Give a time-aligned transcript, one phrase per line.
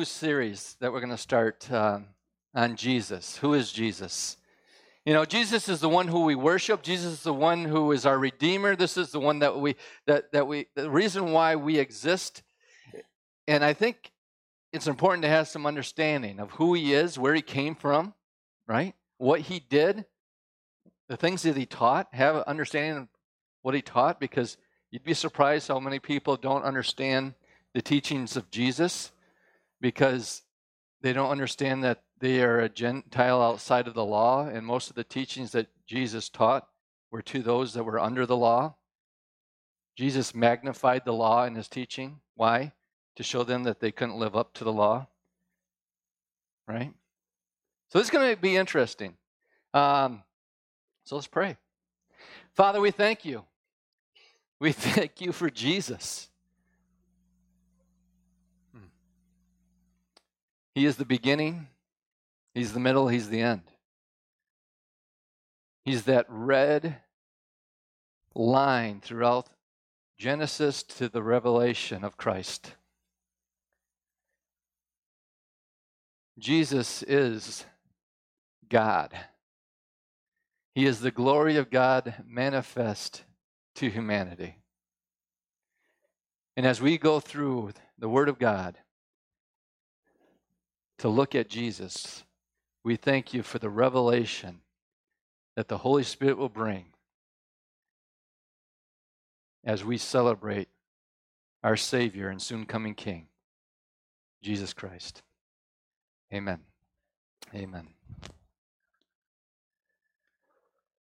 [0.00, 2.06] new series that we're going to start um,
[2.54, 3.36] on Jesus.
[3.36, 4.38] Who is Jesus?
[5.04, 6.80] You know, Jesus is the one who we worship.
[6.80, 8.74] Jesus is the one who is our redeemer.
[8.74, 9.76] This is the one that we
[10.06, 12.42] that that we the reason why we exist.
[13.46, 14.10] And I think
[14.72, 18.14] it's important to have some understanding of who he is, where he came from,
[18.66, 18.94] right?
[19.18, 20.06] What he did,
[21.10, 23.08] the things that he taught, have an understanding of
[23.60, 24.56] what he taught because
[24.90, 27.34] you'd be surprised how many people don't understand
[27.74, 29.12] the teachings of Jesus
[29.80, 30.42] because
[31.00, 34.96] they don't understand that they are a Gentile outside of the law, and most of
[34.96, 36.68] the teachings that Jesus taught
[37.10, 38.76] were to those that were under the law.
[39.96, 42.20] Jesus magnified the law in his teaching.
[42.34, 42.72] Why?
[43.16, 45.08] To show them that they couldn't live up to the law.
[46.66, 46.92] Right?
[47.88, 49.14] So this is going to be interesting.
[49.74, 50.22] Um,
[51.04, 51.56] so let's pray.
[52.54, 53.44] Father, we thank you.
[54.58, 56.29] We thank you for Jesus.
[60.74, 61.68] He is the beginning,
[62.54, 63.62] He's the middle, He's the end.
[65.84, 66.96] He's that red
[68.34, 69.48] line throughout
[70.18, 72.74] Genesis to the revelation of Christ.
[76.38, 77.64] Jesus is
[78.68, 79.16] God.
[80.74, 83.24] He is the glory of God manifest
[83.76, 84.56] to humanity.
[86.56, 88.78] And as we go through the Word of God,
[91.00, 92.24] to look at Jesus,
[92.84, 94.60] we thank you for the revelation
[95.56, 96.86] that the Holy Spirit will bring
[99.64, 100.68] as we celebrate
[101.64, 103.28] our Savior and soon coming King,
[104.42, 105.22] Jesus Christ.
[106.34, 106.60] Amen.
[107.54, 107.88] Amen.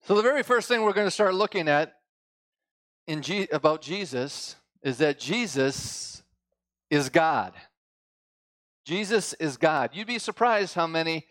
[0.04, 1.98] So, the very first thing we're going to start looking at
[3.08, 6.22] in G- about Jesus is that Jesus
[6.92, 7.54] is God.
[8.83, 9.92] Jesus is God.
[9.93, 11.25] You'd be surprised how many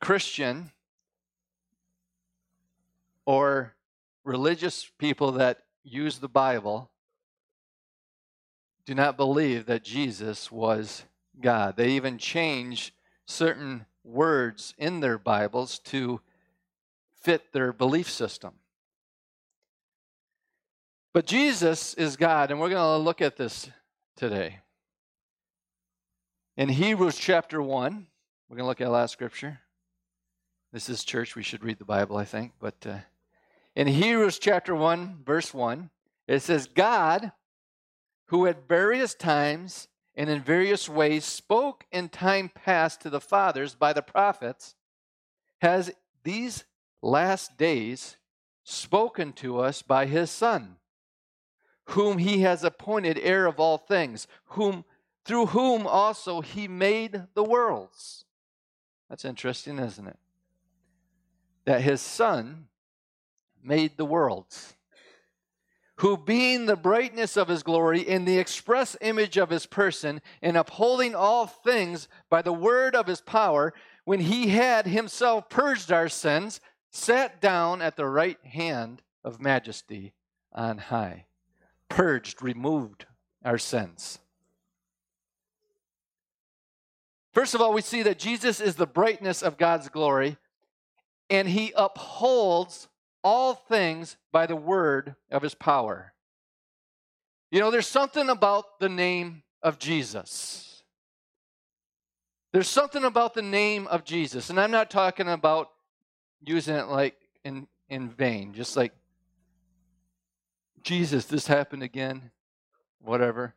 [0.00, 0.72] Christian
[3.24, 3.74] or
[4.24, 6.90] religious people that use the Bible
[8.84, 11.04] do not believe that Jesus was
[11.40, 11.76] God.
[11.76, 12.94] They even change
[13.26, 16.20] certain words in their Bibles to
[17.20, 18.54] fit their belief system.
[21.12, 23.68] But Jesus is God, and we're going to look at this
[24.16, 24.60] today.
[26.56, 28.06] In Hebrews chapter 1,
[28.48, 29.60] we're going to look at last scripture.
[30.72, 31.36] This is church.
[31.36, 32.52] We should read the Bible, I think.
[32.58, 32.96] But uh,
[33.74, 35.90] in Hebrews chapter 1, verse 1,
[36.26, 37.32] it says, God,
[38.28, 43.74] who at various times and in various ways spoke in time past to the fathers
[43.74, 44.76] by the prophets,
[45.60, 45.90] has
[46.24, 46.64] these
[47.02, 48.16] last days
[48.64, 50.76] spoken to us by his Son,
[51.90, 54.86] whom he has appointed heir of all things, whom
[55.26, 58.24] through whom also he made the worlds.
[59.10, 60.18] That's interesting, isn't it?
[61.64, 62.68] That his son
[63.62, 64.74] made the worlds.
[65.96, 70.56] Who, being the brightness of his glory, in the express image of his person, and
[70.56, 73.72] upholding all things by the word of his power,
[74.04, 76.60] when he had himself purged our sins,
[76.90, 80.12] sat down at the right hand of majesty
[80.52, 81.24] on high.
[81.88, 83.06] Purged, removed
[83.44, 84.20] our sins.
[87.36, 90.38] First of all, we see that Jesus is the brightness of God's glory,
[91.28, 92.88] and he upholds
[93.22, 96.14] all things by the word of his power.
[97.50, 100.82] You know, there's something about the name of Jesus.
[102.54, 105.68] There's something about the name of Jesus, and I'm not talking about
[106.40, 108.94] using it like in, in vain, just like
[110.80, 112.30] Jesus, this happened again,
[113.02, 113.54] whatever.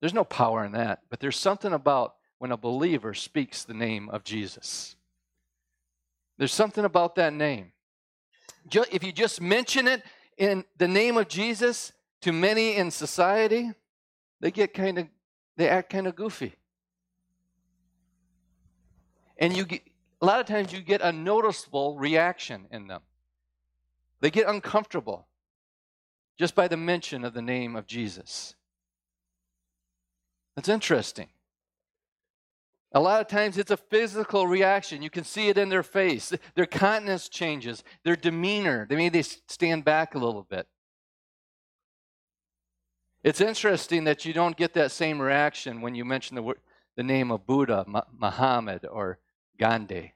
[0.00, 4.08] There's no power in that, but there's something about when a believer speaks the name
[4.08, 4.96] of Jesus.
[6.38, 7.70] There's something about that name.
[8.68, 10.02] If you just mention it
[10.36, 11.92] in the name of Jesus
[12.22, 13.70] to many in society,
[14.40, 15.06] they get kind of,
[15.56, 16.56] they act kind of goofy.
[19.38, 19.82] And you get,
[20.20, 23.02] a lot of times you get a noticeable reaction in them.
[24.18, 25.28] They get uncomfortable
[26.36, 28.56] just by the mention of the name of Jesus.
[30.56, 31.28] That's interesting.
[32.94, 35.02] A lot of times it's a physical reaction.
[35.02, 36.32] You can see it in their face.
[36.54, 38.86] Their countenance changes, their demeanor.
[38.88, 40.66] They Maybe they stand back a little bit.
[43.24, 46.54] It's interesting that you don't get that same reaction when you mention the,
[46.96, 47.86] the name of Buddha,
[48.18, 49.18] Muhammad, or
[49.58, 50.14] Gandhi.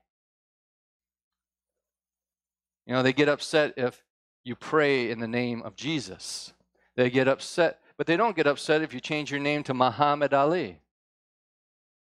[2.84, 4.04] You know, they get upset if
[4.44, 6.52] you pray in the name of Jesus.
[6.96, 10.34] They get upset but they don't get upset if you change your name to Muhammad
[10.34, 10.80] Ali.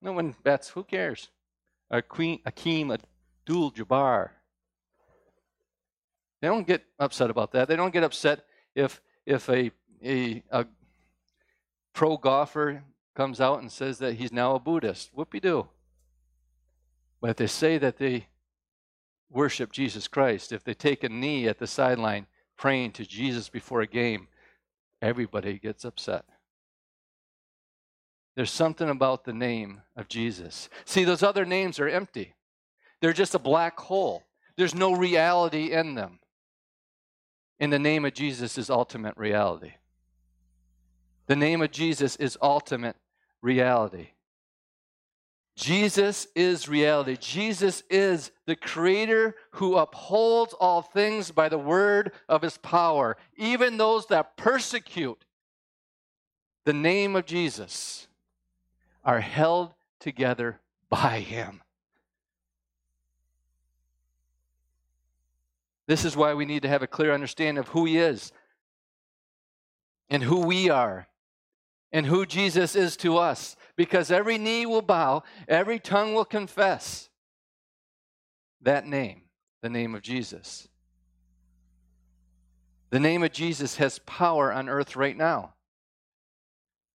[0.03, 0.69] No one bets.
[0.71, 1.29] Who cares?
[1.93, 4.31] Kareem Abdul Jabbar.
[6.41, 7.69] They don't get upset about that.
[7.69, 8.45] They don't get upset
[8.75, 9.71] if if a
[10.03, 10.67] a, a
[11.93, 12.83] pro golfer
[13.15, 15.15] comes out and says that he's now a Buddhist.
[15.15, 15.69] Whoopie doo.
[17.21, 18.29] But if they say that they
[19.29, 22.27] worship Jesus Christ, if they take a knee at the sideline
[22.57, 24.29] praying to Jesus before a game,
[25.03, 26.25] everybody gets upset.
[28.41, 30.71] There's something about the name of Jesus.
[30.87, 32.33] See, those other names are empty,
[33.03, 34.23] they're just a black hole.
[34.57, 36.21] There's no reality in them.
[37.59, 39.73] In the name of Jesus is ultimate reality.
[41.27, 42.97] The name of Jesus is ultimate
[43.43, 44.13] reality.
[45.55, 47.19] Jesus is reality.
[47.19, 53.19] Jesus is the creator who upholds all things by the word of his power.
[53.37, 55.27] Even those that persecute
[56.65, 58.07] the name of Jesus
[59.05, 61.63] are held together by him.
[65.87, 68.33] This is why we need to have a clear understanding of who he is
[70.09, 71.09] and who we are
[71.93, 77.09] and who Jesus is to us because every knee will bow, every tongue will confess
[78.63, 79.23] that name,
[79.63, 80.69] the name of Jesus.
[82.91, 85.55] The name of Jesus has power on earth right now.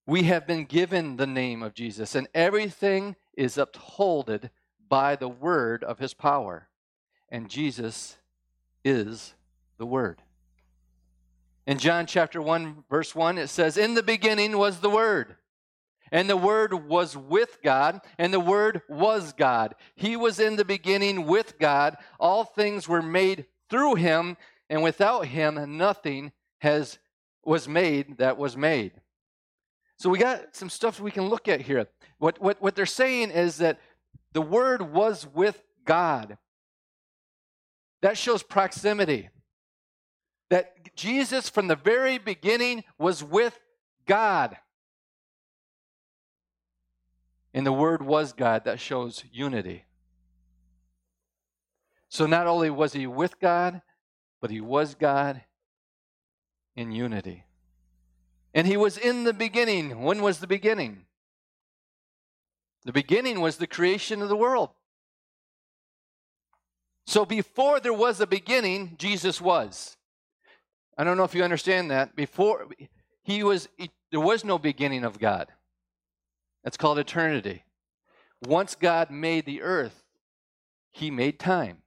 [0.06, 4.50] We have been given the name of Jesus, and everything is upholded
[4.88, 6.68] by the word of his power.
[7.28, 8.16] And Jesus
[8.84, 9.34] is
[9.78, 10.22] the word.
[11.66, 15.34] In John chapter 1, verse 1, it says, In the beginning was the Word,
[16.12, 19.74] and the Word was with God, and the Word was God.
[19.96, 21.96] He was in the beginning with God.
[22.20, 24.36] All things were made through him,
[24.70, 26.98] and without him nothing has
[27.44, 28.92] was made that was made.
[29.98, 31.86] So we got some stuff we can look at here.
[32.18, 33.80] What, what, what they're saying is that
[34.32, 36.36] the Word was with God.
[38.02, 39.30] That shows proximity
[40.50, 43.58] that Jesus, from the very beginning, was with
[44.06, 44.56] God.
[47.52, 48.64] And the Word was God.
[48.64, 49.86] That shows unity.
[52.08, 53.82] So not only was he with God,
[54.40, 55.42] but he was God
[56.76, 57.45] in unity.
[58.56, 60.02] And he was in the beginning.
[60.02, 61.04] When was the beginning?
[62.86, 64.70] The beginning was the creation of the world.
[67.06, 69.98] So before there was a beginning, Jesus was.
[70.96, 72.16] I don't know if you understand that.
[72.16, 72.66] Before
[73.22, 73.68] he was
[74.10, 75.48] there was no beginning of God.
[76.64, 77.62] That's called eternity.
[78.46, 80.02] Once God made the earth,
[80.92, 81.82] he made time.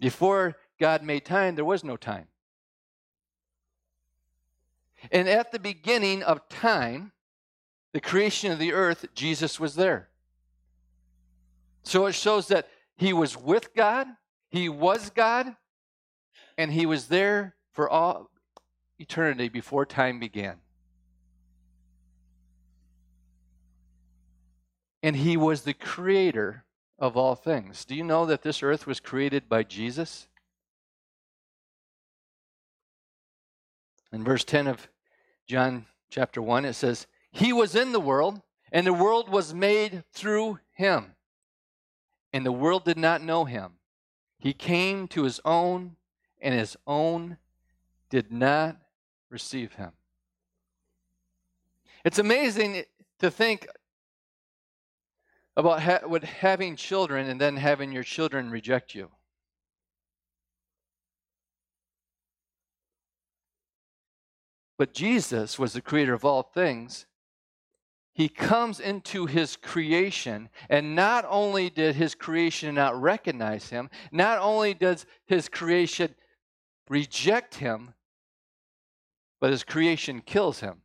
[0.00, 2.28] Before God made time, there was no time.
[5.10, 7.12] And at the beginning of time,
[7.92, 10.08] the creation of the earth, Jesus was there.
[11.82, 14.06] So it shows that he was with God,
[14.50, 15.56] he was God,
[16.56, 18.30] and he was there for all
[18.98, 20.56] eternity before time began.
[25.02, 26.64] And he was the creator
[26.98, 27.84] of all things.
[27.84, 30.28] Do you know that this earth was created by Jesus?
[34.12, 34.88] In verse 10 of
[35.46, 40.04] John chapter 1, it says, He was in the world, and the world was made
[40.12, 41.14] through him.
[42.32, 43.72] And the world did not know him.
[44.38, 45.96] He came to his own,
[46.40, 47.36] and his own
[48.10, 48.76] did not
[49.30, 49.92] receive him.
[52.04, 52.84] It's amazing
[53.20, 53.66] to think
[55.56, 59.10] about ha- what having children and then having your children reject you.
[64.82, 67.06] But Jesus was the creator of all things.
[68.14, 74.40] He comes into his creation, and not only did his creation not recognize him, not
[74.40, 76.16] only does his creation
[76.88, 77.94] reject him,
[79.40, 80.78] but his creation kills him.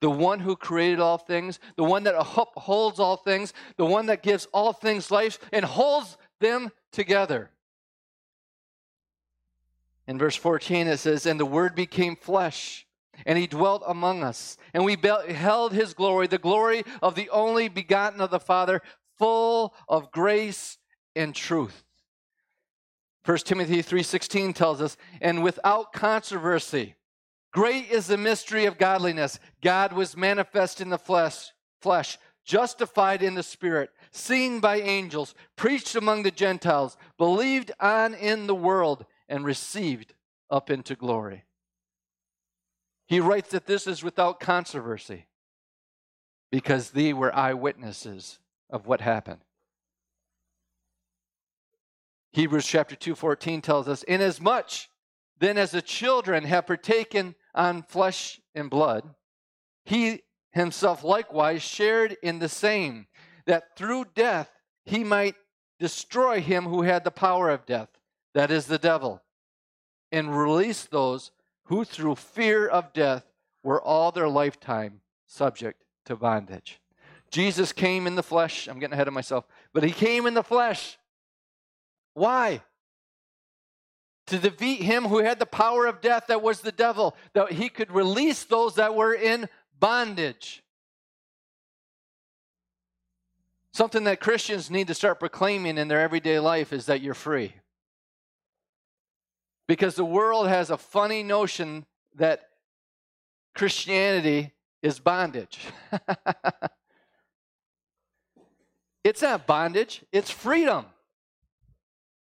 [0.00, 4.24] The one who created all things, the one that upholds all things, the one that
[4.24, 7.52] gives all things life and holds them together.
[10.06, 12.86] In verse 14, it says, And the Word became flesh,
[13.24, 14.56] and he dwelt among us.
[14.72, 18.82] And we beheld his glory, the glory of the only begotten of the Father,
[19.18, 20.78] full of grace
[21.16, 21.84] and truth.
[23.24, 26.96] 1 Timothy 3:16 tells us, "And without controversy,
[27.52, 29.38] great is the mystery of godliness.
[29.62, 35.94] God was manifest in the flesh, flesh, justified in the spirit, seen by angels, preached
[35.94, 40.14] among the Gentiles, believed on in the world, and received
[40.50, 41.44] up into glory.
[43.06, 45.26] He writes that this is without controversy
[46.50, 48.38] because they were eyewitnesses
[48.70, 49.40] of what happened.
[52.32, 54.88] Hebrews chapter 2:14 tells us, "Inasmuch
[55.38, 59.14] then as the children have partaken on flesh and blood,
[59.84, 63.06] he himself likewise shared in the same,
[63.46, 64.50] that through death
[64.84, 65.34] he might
[65.78, 67.93] destroy him who had the power of death,
[68.34, 69.22] that is the devil,
[70.12, 71.30] and release those
[71.64, 73.24] who through fear of death
[73.62, 76.80] were all their lifetime subject to bondage.
[77.30, 78.68] Jesus came in the flesh.
[78.68, 80.98] I'm getting ahead of myself, but he came in the flesh.
[82.12, 82.62] Why?
[84.28, 87.68] To defeat him who had the power of death, that was the devil, that he
[87.68, 89.48] could release those that were in
[89.78, 90.62] bondage.
[93.72, 97.54] Something that Christians need to start proclaiming in their everyday life is that you're free.
[99.66, 102.48] Because the world has a funny notion that
[103.54, 104.52] Christianity
[104.82, 105.60] is bondage.
[109.04, 110.86] it's not bondage, it's freedom.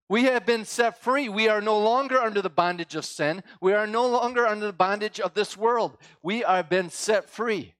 [0.08, 1.28] We have been set free.
[1.28, 3.42] We are no longer under the bondage of sin.
[3.60, 5.98] We are no longer under the bondage of this world.
[6.22, 7.74] We have been set free.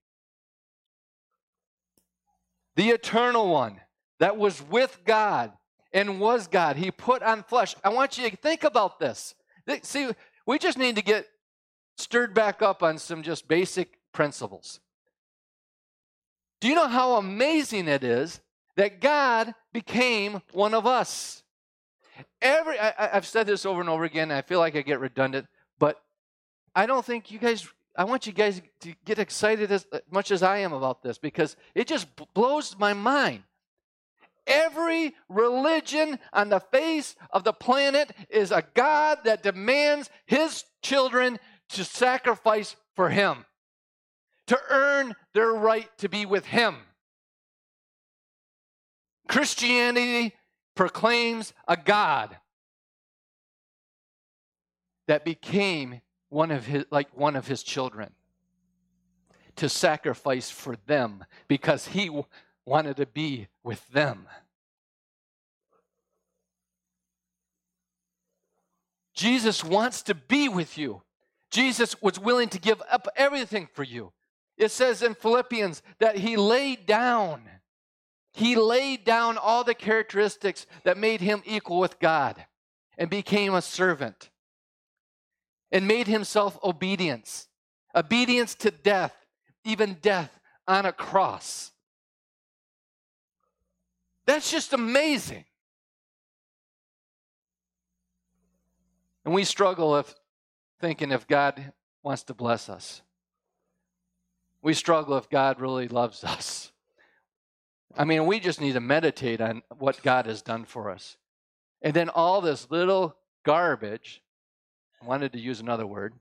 [2.75, 3.81] The eternal one
[4.19, 5.53] that was with God
[5.93, 7.75] and was God, he put on flesh.
[7.83, 9.35] I want you to think about this.
[9.83, 10.11] See,
[10.47, 11.27] we just need to get
[11.97, 14.81] stirred back up on some just basic principles.
[16.61, 18.41] Do you know how amazing it is
[18.77, 21.43] that God became one of us?
[22.41, 24.31] Every I, have said this over and over again.
[24.31, 25.47] I feel like I get redundant,
[25.79, 26.01] but
[26.75, 27.69] I don't think you guys.
[27.95, 31.57] I want you guys to get excited as much as I am about this because
[31.75, 33.43] it just blows my mind.
[34.47, 41.39] Every religion on the face of the planet is a God that demands his children
[41.71, 43.45] to sacrifice for him,
[44.47, 46.77] to earn their right to be with him.
[49.29, 50.35] Christianity
[50.77, 52.37] proclaims a God
[55.09, 58.13] that became one of his like one of his children
[59.57, 62.11] to sacrifice for them because he
[62.67, 64.27] wanted to be with them.
[69.15, 71.03] Jesus wants to be with you.
[71.51, 74.13] Jesus was willing to give up everything for you.
[74.59, 77.43] It says in Philippians that he laid down
[78.37, 82.45] he laid down all the characteristics that made him equal with God
[82.99, 84.29] and became a servant
[85.73, 87.49] and made himself obedience,
[87.95, 89.15] obedience to death,
[89.65, 91.73] even death on a cross.
[94.27, 95.45] That's just amazing.
[99.25, 100.15] And we struggle if
[100.81, 103.03] thinking if God wants to bless us.
[104.63, 106.73] We struggle if God really loves us.
[107.97, 111.17] I mean, we just need to meditate on what God has done for us.
[111.83, 114.23] And then all this little garbage,
[115.03, 116.15] I wanted to use another word,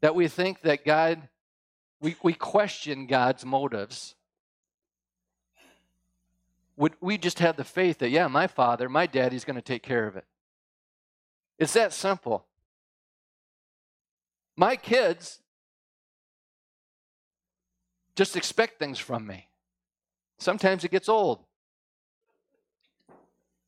[0.00, 1.28] that we think that God,
[2.00, 4.14] we, we question God's motives.
[6.78, 9.82] Would we just have the faith that, yeah, my father, my daddy's going to take
[9.82, 10.24] care of it?
[11.58, 12.46] It's that simple.
[14.56, 15.40] My kids
[18.14, 19.48] just expect things from me.
[20.38, 21.40] Sometimes it gets old.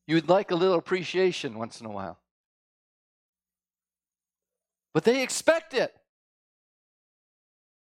[0.07, 2.21] You'd like a little appreciation once in a while.
[4.93, 5.97] But they expect it.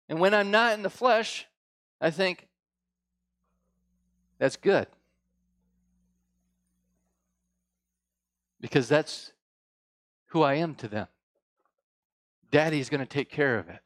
[0.08, 1.46] And when I'm not in the flesh,
[2.00, 2.48] I think,
[4.38, 4.88] that's good.
[8.64, 9.30] Because that's
[10.28, 11.06] who I am to them.
[12.50, 13.82] Daddy's going to take care of it.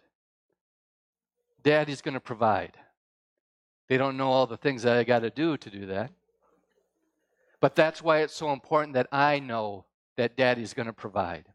[1.65, 2.77] Daddy's going to provide.
[3.89, 6.13] They don't know all the things that I got to do to do that.
[7.61, 11.47] But that's why it's so important that I know that Daddy's going to provide.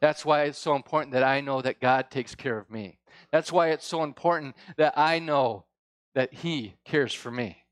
[0.00, 2.98] That's why it's so important that I know that God takes care of me.
[3.32, 5.64] That's why it's so important that I know
[6.12, 7.64] that He cares for me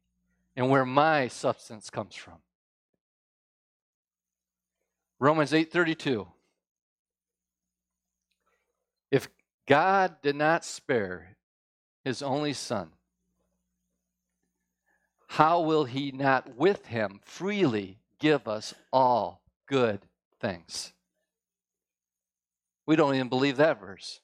[0.57, 2.39] and where my substance comes from.
[5.19, 6.27] Romans 8:32
[9.11, 9.29] If
[9.67, 11.37] God did not spare
[12.05, 12.91] his only Son,
[15.29, 20.07] how will he not with him freely give us all good
[20.41, 20.93] things?
[22.87, 24.21] We don't even believe that verse.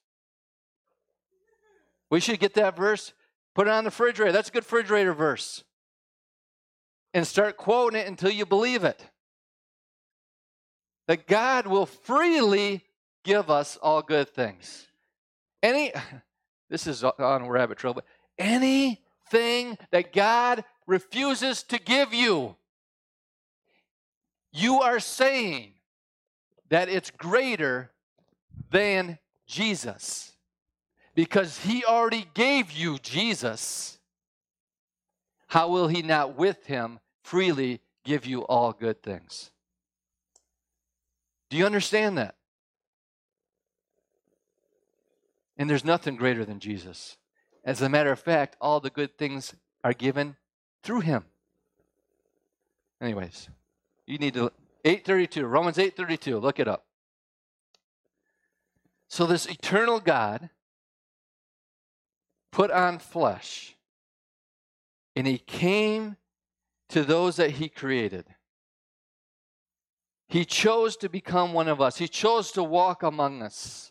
[2.11, 3.15] We should get that verse,
[3.55, 4.33] put it on the refrigerator.
[4.33, 5.65] That's a good refrigerator verse.
[7.15, 9.05] And start quoting it until you believe it.
[11.11, 12.85] That God will freely
[13.25, 14.87] give us all good things.
[15.61, 15.93] Any,
[16.71, 18.05] this is on rabbit trail, but
[18.39, 22.55] anything that God refuses to give you,
[24.53, 25.73] you are saying
[26.69, 27.91] that it's greater
[28.71, 30.37] than Jesus
[31.17, 33.99] because he already gave you Jesus.
[35.49, 39.51] How will he not with him freely give you all good things?
[41.51, 42.37] Do you understand that?
[45.57, 47.19] And there's nothing greater than Jesus.
[47.65, 49.55] As a matter of fact, all the good things
[49.85, 50.37] are given
[50.83, 51.25] through him.
[53.03, 53.49] Anyways,
[54.07, 54.53] you need to
[54.85, 56.87] 832, Romans 832, look it up.
[59.09, 60.51] So this eternal God
[62.53, 63.77] put on flesh
[65.17, 66.17] and he came
[66.89, 68.25] to those that he created.
[70.31, 71.99] He chose to become one of us.
[71.99, 73.91] He chose to walk among us.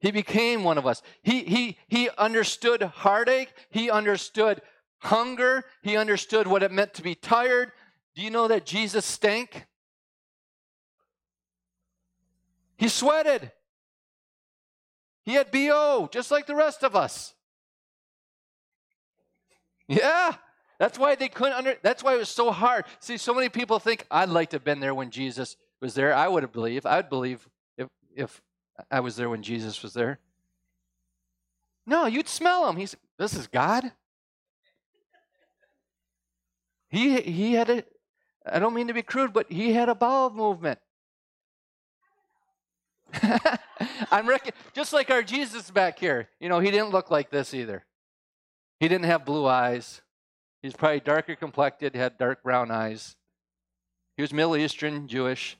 [0.00, 1.02] He became one of us.
[1.22, 3.52] He, he, he understood heartache.
[3.70, 4.60] He understood
[4.98, 5.64] hunger.
[5.82, 7.70] He understood what it meant to be tired.
[8.16, 9.66] Do you know that Jesus stank?
[12.76, 13.52] He sweated.
[15.22, 17.34] He had BO, just like the rest of us.
[19.86, 20.34] Yeah,
[20.80, 21.76] that's why they couldn't under.
[21.82, 22.84] That's why it was so hard.
[22.98, 26.14] See, so many people think I'd like to have been there when Jesus was there.
[26.14, 26.86] I would have believed.
[26.86, 28.40] I would believe if if
[28.90, 30.18] I was there when Jesus was there.
[31.86, 32.76] No, you'd smell him.
[32.76, 33.92] He's this is God.
[36.88, 37.84] He he had a
[38.46, 40.78] I don't mean to be crude, but he had a bowel movement.
[44.10, 46.28] I'm reckon just like our Jesus back here.
[46.40, 47.84] You know, he didn't look like this either.
[48.80, 50.02] He didn't have blue eyes.
[50.62, 53.16] He's probably darker complected, had dark brown eyes.
[54.16, 55.56] He was Middle Eastern, Jewish.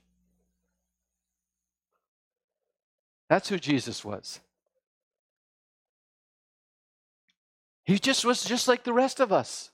[3.29, 4.41] That's who Jesus was.
[7.85, 9.71] He just was just like the rest of us.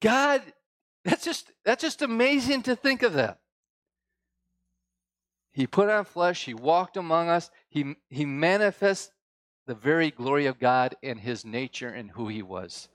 [0.00, 0.42] God,
[1.04, 3.38] that's just that's just amazing to think of that.
[5.52, 9.10] He put on flesh, he walked among us, he he manifests
[9.66, 12.88] the very glory of God in his nature and who he was.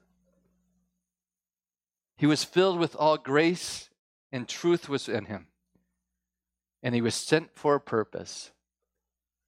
[2.17, 3.89] He was filled with all grace
[4.32, 5.48] and truth was in him
[6.86, 8.52] and he was sent for a purpose.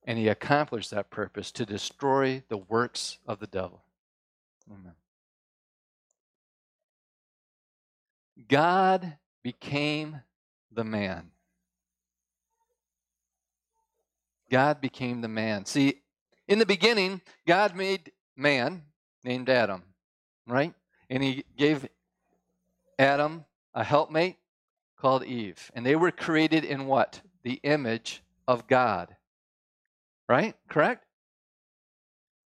[0.03, 3.83] And he accomplished that purpose to destroy the works of the devil.
[4.67, 4.93] Amen.
[8.49, 10.21] God became
[10.71, 11.29] the man.
[14.49, 15.65] God became the man.
[15.65, 16.01] See,
[16.47, 18.81] in the beginning, God made man
[19.23, 19.83] named Adam,
[20.47, 20.73] right?
[21.07, 21.87] And he gave
[22.97, 23.45] Adam
[23.75, 24.37] a helpmate
[24.99, 25.71] called Eve.
[25.75, 27.21] And they were created in what?
[27.47, 29.15] The image of God.
[30.27, 30.53] Right?
[30.67, 31.05] Correct?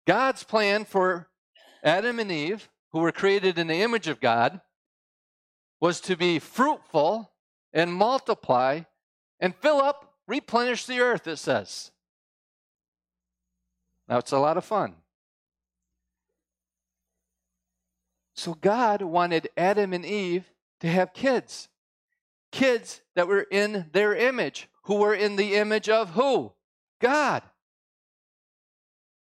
[0.06, 1.28] God's plan for
[1.84, 4.62] Adam and Eve, who were created in the image of God,
[5.80, 7.32] was to be fruitful
[7.74, 8.82] and multiply
[9.40, 11.90] and fill up, replenish the earth, it says.
[14.08, 14.94] Now, it's a lot of fun.
[18.36, 21.70] So, God wanted Adam and Eve to have kids,
[22.52, 26.54] kids that were in their image, who were in the image of who?
[27.00, 27.44] God.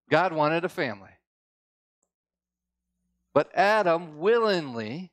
[0.09, 1.09] God wanted a family.
[3.33, 5.11] But Adam willingly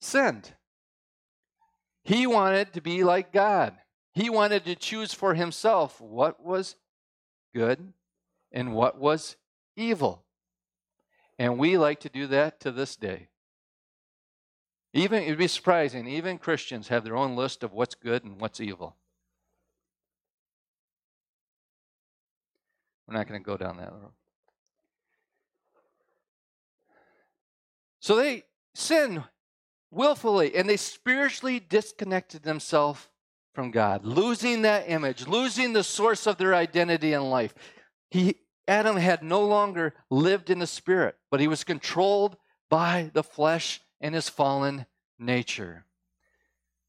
[0.00, 0.52] sinned.
[2.04, 3.74] He wanted to be like God.
[4.14, 6.76] He wanted to choose for himself what was
[7.54, 7.92] good
[8.52, 9.36] and what was
[9.76, 10.24] evil.
[11.38, 13.28] And we like to do that to this day.
[14.94, 18.60] Even it'd be surprising, even Christians have their own list of what's good and what's
[18.60, 18.96] evil.
[23.08, 24.12] We're not going to go down that road.
[28.00, 28.44] So they
[28.74, 29.24] sinned
[29.90, 33.08] willfully and they spiritually disconnected themselves
[33.54, 37.54] from God, losing that image, losing the source of their identity in life.
[38.10, 38.36] He,
[38.68, 42.36] Adam had no longer lived in the spirit, but he was controlled
[42.68, 44.86] by the flesh and his fallen
[45.18, 45.86] nature.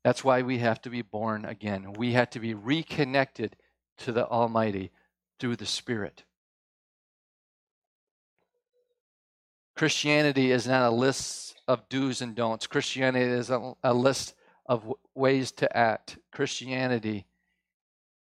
[0.03, 1.93] That's why we have to be born again.
[1.93, 3.55] We have to be reconnected
[3.99, 4.91] to the Almighty
[5.39, 6.23] through the Spirit.
[9.75, 12.67] Christianity is not a list of do's and don'ts.
[12.67, 16.17] Christianity is a, a list of w- ways to act.
[16.31, 17.25] Christianity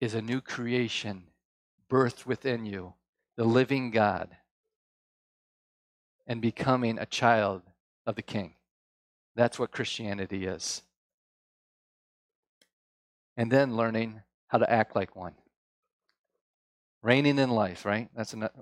[0.00, 1.24] is a new creation
[1.90, 2.94] birthed within you,
[3.36, 4.36] the living God,
[6.26, 7.62] and becoming a child
[8.06, 8.54] of the King.
[9.36, 10.82] That's what Christianity is.
[13.36, 15.34] and then learning how to act like one.
[17.04, 18.08] Reigning in life, right?
[18.16, 18.52] That's enough.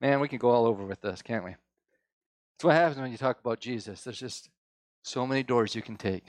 [0.00, 1.50] Man, we can go all over with this, can't we?
[1.50, 4.02] That's what happens when you talk about Jesus.
[4.02, 4.48] There's just
[5.02, 6.24] so many doors you can take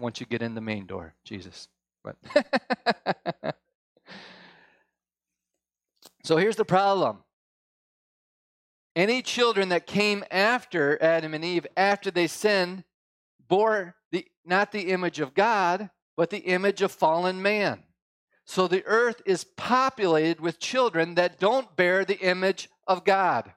[0.00, 1.68] once you get in the main door, Jesus.
[2.02, 2.16] But
[6.24, 7.18] so here's the problem.
[8.96, 12.82] Any children that came after Adam and Eve, after they sinned,
[13.46, 17.84] bore the, not the image of God, but the image of fallen man.
[18.50, 23.52] So the earth is populated with children that don't bear the image of God.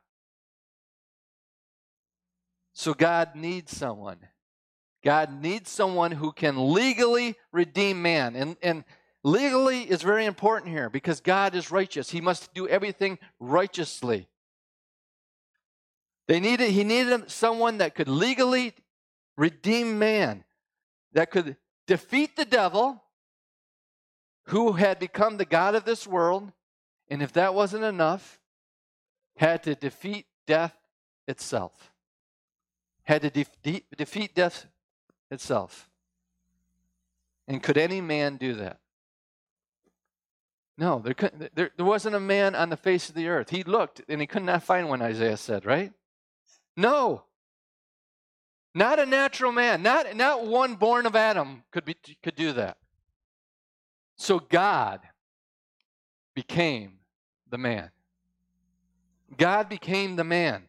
[2.74, 4.20] So God needs someone.
[5.04, 8.36] God needs someone who can legally redeem man.
[8.36, 8.84] And, and
[9.24, 12.12] legally is very important here because God is righteous.
[12.12, 14.28] He must do everything righteously.
[16.28, 18.76] They needed, he needed someone that could legally
[19.38, 20.44] redeem man,
[21.14, 23.03] that could defeat the devil
[24.46, 26.52] who had become the God of this world,
[27.10, 28.40] and if that wasn't enough,
[29.38, 30.76] had to defeat death
[31.28, 31.92] itself.
[33.04, 34.68] Had to de- defeat death
[35.32, 35.90] itself.
[37.48, 38.80] And could any man do that?
[40.78, 43.50] No, there, could, there, there wasn't a man on the face of the earth.
[43.50, 45.92] He looked and he could not find one, Isaiah said, right?
[46.76, 47.24] No.
[48.74, 52.78] Not a natural man, not, not one born of Adam could, be, could do that.
[54.16, 55.02] So God
[56.34, 57.00] became
[57.50, 57.90] the man.
[59.38, 60.64] God became the man.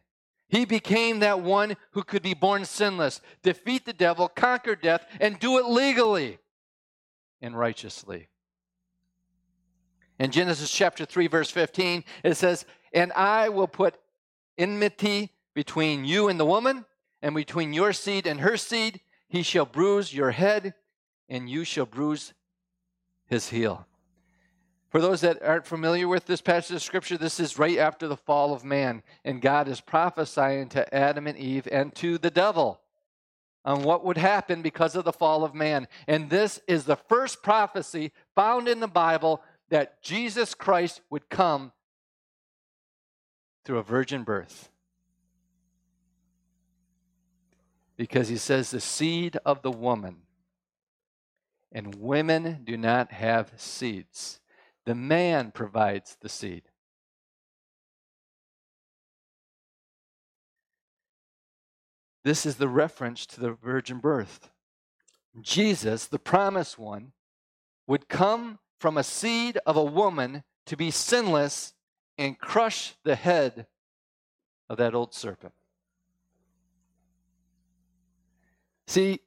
[0.47, 5.39] He became that one who could be born sinless, defeat the devil, conquer death, and
[5.39, 6.39] do it legally
[7.41, 8.29] and righteously.
[10.17, 13.97] In Genesis chapter 3, verse 15, it says, And I will put
[14.57, 16.85] enmity between you and the woman,
[17.21, 19.01] and between your seed and her seed.
[19.27, 20.75] He shall bruise your head,
[21.27, 22.33] and you shall bruise
[23.27, 23.87] his heel.
[24.89, 28.15] For those that aren't familiar with this passage of scripture, this is right after the
[28.15, 32.79] fall of man, and God is prophesying to Adam and Eve and to the devil
[33.65, 35.87] on what would happen because of the fall of man.
[36.07, 41.71] And this is the first prophecy found in the Bible that Jesus Christ would come
[43.65, 44.69] through a virgin birth.
[47.97, 50.17] Because he says, the seed of the woman
[51.75, 54.39] and women do not have seeds.
[54.85, 56.63] The man provides the seed.
[62.23, 64.49] This is the reference to the virgin birth.
[65.41, 67.11] Jesus, the promised one,
[67.87, 71.73] would come from a seed of a woman to be sinless
[72.17, 73.67] and crush the head
[74.69, 75.53] of that old serpent.
[78.87, 79.19] See,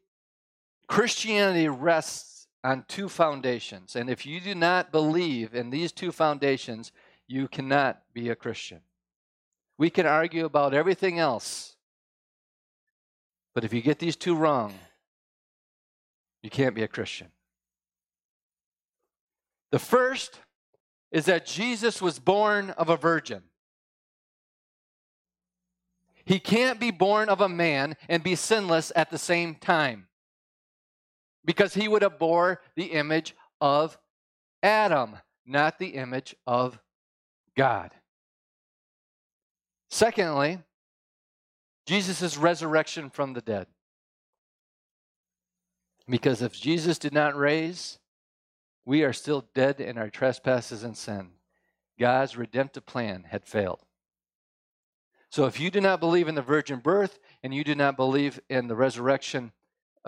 [0.87, 3.97] Christianity rests on two foundations.
[3.97, 6.92] And if you do not believe in these two foundations,
[7.27, 8.81] you cannot be a Christian.
[9.77, 11.77] We can argue about everything else,
[13.55, 14.75] but if you get these two wrong,
[16.42, 17.29] you can't be a Christian.
[19.71, 20.40] The first
[21.12, 23.42] is that Jesus was born of a virgin.
[26.25, 30.08] He can't be born of a man and be sinless at the same time
[31.49, 33.97] because he would bore the image of
[34.63, 36.79] Adam, not the image of
[37.57, 37.91] God.
[39.89, 40.59] Secondly,
[41.87, 43.67] Jesus' resurrection from the dead.
[46.07, 47.99] Because if Jesus did not raise,
[48.85, 51.31] we are still dead in our trespasses and sin.
[51.99, 53.81] God's redemptive plan had failed.
[55.31, 58.39] So if you do not believe in the virgin birth and you do not believe
[58.51, 59.53] in the resurrection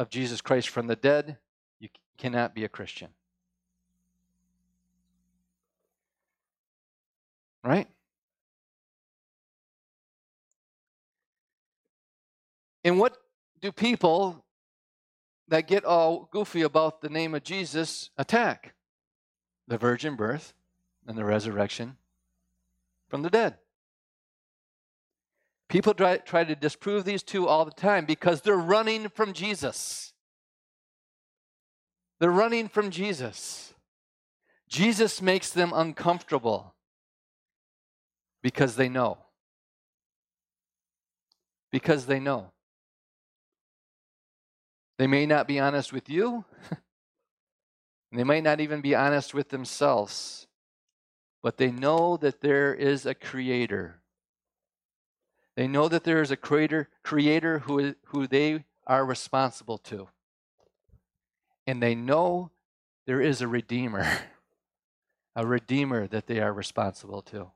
[0.00, 1.36] of Jesus Christ from the dead,
[1.78, 3.08] you cannot be a Christian.
[7.62, 7.86] Right?
[12.82, 13.18] And what
[13.60, 14.42] do people
[15.48, 18.72] that get all goofy about the name of Jesus attack?
[19.68, 20.54] The virgin birth
[21.06, 21.98] and the resurrection
[23.10, 23.58] from the dead.
[25.70, 30.12] People try, try to disprove these two all the time because they're running from Jesus.
[32.18, 33.72] They're running from Jesus.
[34.68, 36.74] Jesus makes them uncomfortable
[38.42, 39.18] because they know.
[41.70, 42.50] Because they know.
[44.98, 46.44] They may not be honest with you,
[48.12, 50.48] they might not even be honest with themselves,
[51.44, 53.99] but they know that there is a creator
[55.56, 60.08] they know that there is a creator, creator who, who they are responsible to.
[61.66, 62.50] And they know
[63.06, 64.06] there is a Redeemer,
[65.36, 67.50] a Redeemer that they are responsible to.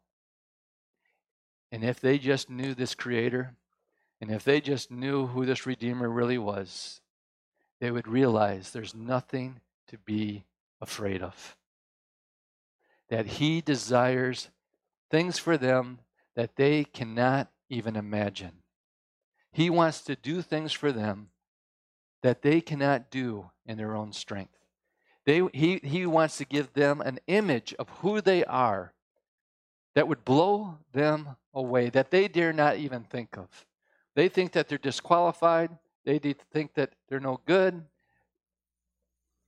[1.74, 3.56] And if they just knew this Creator,
[4.20, 7.00] and if they just knew who this Redeemer really was,
[7.80, 10.44] they would realize there's nothing to be
[10.80, 11.56] afraid of.
[13.08, 14.50] That He desires
[15.10, 15.98] things for them
[16.36, 18.62] that they cannot even imagine.
[19.52, 21.28] He wants to do things for them
[22.22, 24.58] that they cannot do in their own strength.
[25.26, 28.92] They, he, he wants to give them an image of who they are
[29.94, 33.48] that would blow them away, that they dare not even think of.
[34.16, 35.70] They think that they're disqualified.
[36.04, 37.84] They think that they're no good.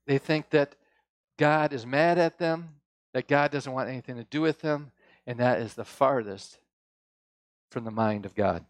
[0.07, 0.77] They think that
[1.37, 2.69] God is mad at them,
[3.13, 4.93] that God doesn't want anything to do with them,
[5.27, 6.59] and that is the farthest
[7.71, 8.65] from the mind of God.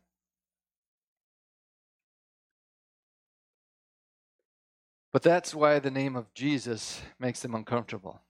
[5.13, 8.21] But that's why the name of Jesus makes them uncomfortable.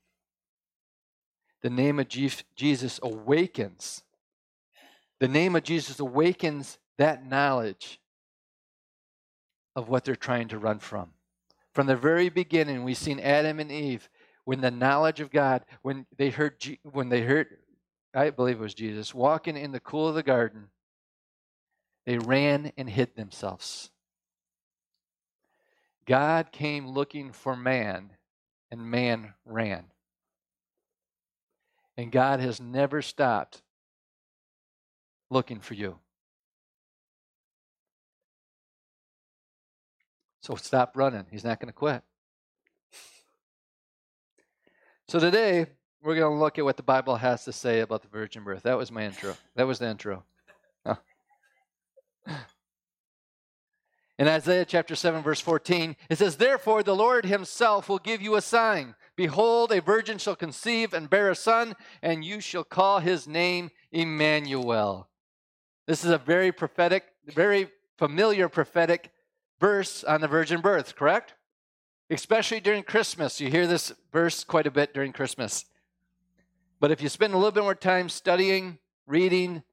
[1.61, 4.03] The name of Jesus awakens.
[5.19, 7.99] The name of Jesus awakens that knowledge
[9.75, 11.09] of what they're trying to run from.
[11.73, 14.09] From the very beginning, we've seen Adam and Eve
[14.45, 17.47] when the knowledge of God, when they heard, when they heard,
[18.17, 20.69] I believe it was Jesus, walking in the cool of the garden,
[22.07, 23.91] they ran and hid themselves.
[26.07, 28.09] God came looking for man,
[28.71, 29.83] and man ran.
[31.95, 33.61] And God has never stopped
[35.29, 35.99] looking for you.
[40.41, 41.27] So stop running.
[41.29, 42.01] He's not going to quit.
[45.07, 45.67] So today,
[46.03, 48.63] we're going to look at what the Bible has to say about the virgin birth.
[48.63, 49.35] That was my intro.
[49.55, 50.23] That was the intro.
[54.19, 58.35] In Isaiah chapter 7, verse 14, it says, Therefore the Lord himself will give you
[58.35, 58.95] a sign.
[59.15, 63.69] Behold, a virgin shall conceive and bear a son, and you shall call his name
[63.91, 65.07] Emmanuel.
[65.85, 69.11] This is a very prophetic, very familiar prophetic
[69.59, 71.35] verse on the virgin birth, correct?
[72.09, 73.39] Especially during Christmas.
[73.39, 75.65] You hear this verse quite a bit during Christmas.
[76.79, 79.63] But if you spend a little bit more time studying, reading,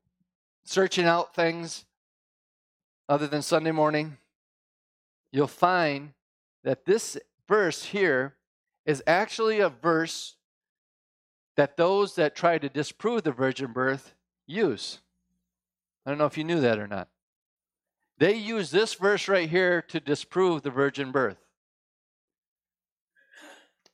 [0.65, 1.85] searching out things
[3.09, 4.17] other than Sunday morning,
[5.31, 6.13] you'll find
[6.63, 8.35] that this verse here
[8.87, 10.37] is actually a verse
[11.57, 14.15] that those that try to disprove the virgin birth
[14.47, 15.01] use.
[16.05, 17.09] I don't know if you knew that or not.
[18.19, 21.39] They use this verse right here to disprove the virgin birth.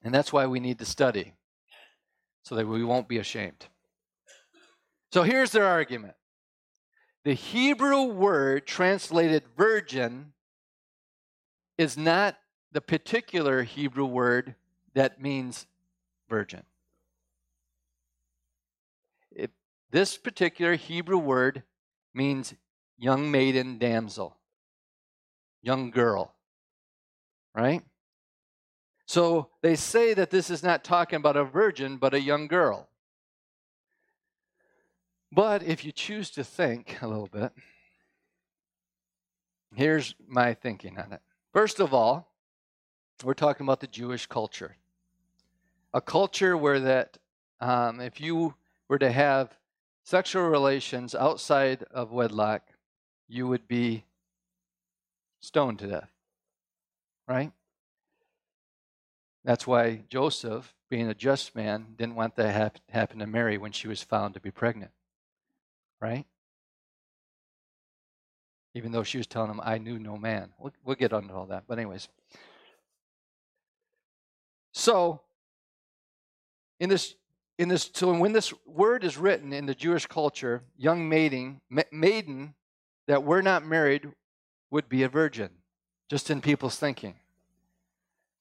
[0.03, 1.35] And that's why we need to study,
[2.43, 3.67] so that we won't be ashamed.
[5.13, 6.15] So here's their argument
[7.25, 10.33] the Hebrew word translated virgin
[11.77, 12.37] is not
[12.73, 14.55] the particular Hebrew word
[14.95, 15.67] that means
[16.29, 16.63] virgin.
[19.31, 19.51] It,
[19.91, 21.63] this particular Hebrew word
[22.15, 22.55] means
[22.99, 24.37] young maiden damsel,
[25.63, 26.35] young girl,
[27.55, 27.83] right?
[29.11, 32.87] So they say that this is not talking about a virgin, but a young girl.
[35.33, 37.51] But if you choose to think a little bit,
[39.75, 41.21] here's my thinking on it.
[41.53, 42.33] First of all,
[43.25, 44.77] we're talking about the Jewish culture.
[45.93, 47.19] A culture where that
[47.61, 48.55] um, if you
[48.87, 49.59] were to have
[50.05, 52.63] sexual relations outside of wedlock,
[53.27, 54.05] you would be
[55.41, 56.11] stoned to death.
[57.27, 57.51] Right?
[59.45, 63.73] That's why Joseph, being a just man, didn't want that to happen to Mary when
[63.73, 64.93] she was found to be pregnant.
[66.01, 66.27] Right?
[68.75, 70.51] even though she was telling him, I knew no man.
[70.59, 71.65] We'll, we'll get onto all that.
[71.67, 72.09] But, anyways.
[74.73, 75.21] So,
[76.79, 77.15] in this,
[77.59, 82.55] in this, so when this word is written in the Jewish culture, young maiden, maiden
[83.09, 84.09] that were not married
[84.71, 85.51] would be a virgin,
[86.09, 87.17] just in people's thinking.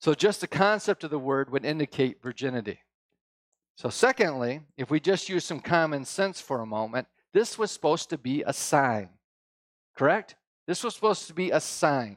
[0.00, 2.80] So, just the concept of the word would indicate virginity.
[3.76, 8.10] So, secondly, if we just use some common sense for a moment, this was supposed
[8.10, 9.10] to be a sign.
[9.94, 10.36] Correct?
[10.66, 12.16] This was supposed to be a sign.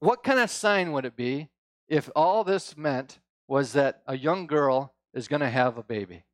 [0.00, 1.48] What kind of sign would it be
[1.88, 6.24] if all this meant was that a young girl is going to have a baby?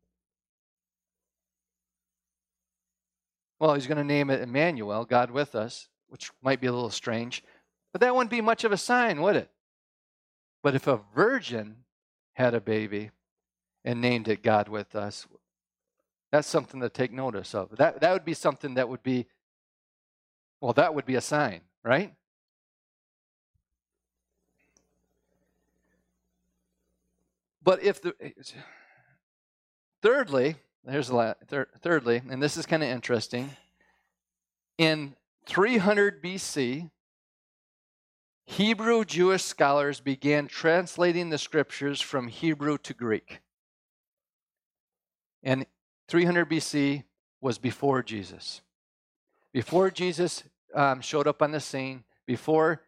[3.58, 6.90] Well, he's going to name it Emmanuel, God with us, which might be a little
[6.90, 7.42] strange,
[7.92, 9.50] but that wouldn't be much of a sign, would it?
[10.64, 11.84] But if a virgin
[12.32, 13.10] had a baby
[13.84, 15.26] and named it God with us,
[16.32, 17.76] that's something to take notice of.
[17.76, 19.26] That, that would be something that would be
[20.62, 22.14] well, that would be a sign, right?
[27.62, 28.14] But if the
[30.00, 33.50] thirdly, there's a lot, thir- thirdly, and this is kind of interesting.
[34.78, 35.14] In
[35.46, 36.90] 300 BC,
[38.46, 43.40] Hebrew Jewish scholars began translating the scriptures from Hebrew to Greek.
[45.42, 45.66] And
[46.08, 47.04] 300 BC
[47.40, 48.60] was before Jesus.
[49.52, 52.82] Before Jesus um, showed up on the scene, before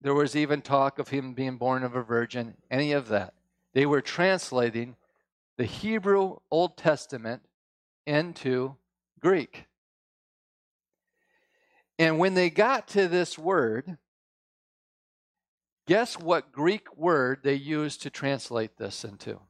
[0.00, 3.34] there was even talk of him being born of a virgin, any of that.
[3.72, 4.96] They were translating
[5.56, 7.42] the Hebrew Old Testament
[8.06, 8.76] into
[9.20, 9.66] Greek.
[11.98, 13.96] And when they got to this word,
[15.86, 19.40] guess what Greek word they used to translate this into?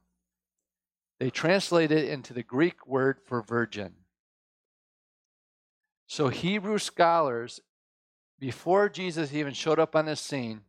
[1.19, 3.93] They translated it into the Greek word for virgin.
[6.05, 7.59] So Hebrew scholars,
[8.39, 10.61] before Jesus even showed up on the scene,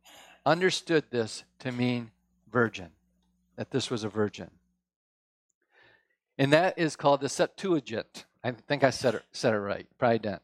[0.45, 2.11] understood this to mean
[2.51, 2.89] virgin,
[3.55, 4.49] that this was a virgin.
[6.37, 8.25] And that is called the Septuagint.
[8.43, 9.85] I think I said it, said it right.
[9.97, 10.41] Probably didn't.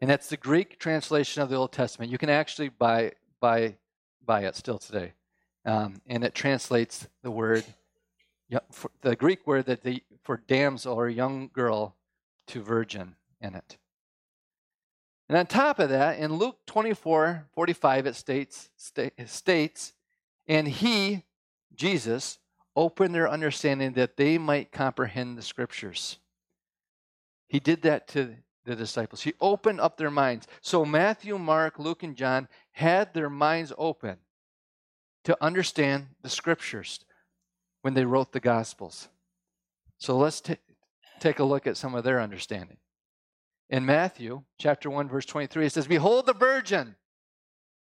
[0.00, 2.12] And that's the Greek translation of the Old Testament.
[2.12, 3.12] You can actually buy,
[3.44, 3.74] buy,
[4.24, 5.12] buy it still today.
[5.66, 7.62] Um, and it translates the word,
[9.02, 11.94] the Greek word that the, for damsel or young girl
[12.46, 13.76] to virgin in it.
[15.28, 18.70] And on top of that, in Luke 24 45, it states,
[19.26, 19.92] states,
[20.48, 21.24] and he,
[21.74, 22.38] Jesus,
[22.74, 26.18] opened their understanding that they might comprehend the scriptures.
[27.46, 29.22] He did that to the disciples.
[29.22, 30.46] He opened up their minds.
[30.62, 34.18] So Matthew, Mark, Luke, and John had their minds open
[35.24, 37.00] to understand the scriptures
[37.82, 39.08] when they wrote the gospels.
[39.98, 40.56] So let's t-
[41.20, 42.76] take a look at some of their understanding.
[43.70, 46.96] In Matthew chapter 1 verse 23 it says behold the virgin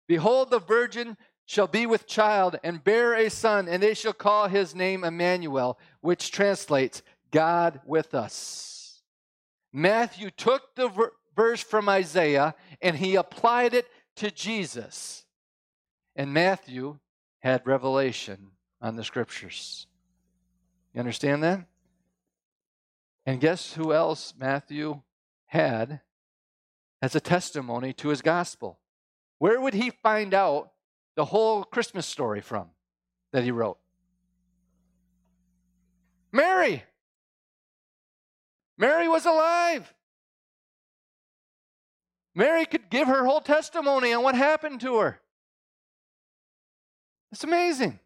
[0.07, 1.15] behold the virgin
[1.45, 5.79] shall be with child and bear a son and they shall call his name Emmanuel
[6.01, 9.01] which translates God with us.
[9.71, 13.87] Matthew took the ver- verse from Isaiah and he applied it
[14.21, 15.25] to Jesus.
[16.15, 16.99] And Matthew
[17.39, 19.87] had revelation on the scriptures.
[20.93, 21.65] You understand that?
[23.25, 25.01] And guess who else Matthew
[25.47, 26.01] had
[27.01, 28.79] as a testimony to his gospel?
[29.39, 30.71] Where would he find out
[31.15, 32.67] the whole Christmas story from
[33.33, 33.79] that he wrote?
[36.31, 36.83] Mary.
[38.77, 39.91] Mary was alive.
[42.33, 45.19] Mary could give her whole testimony on what happened to her.
[47.31, 47.99] It's amazing.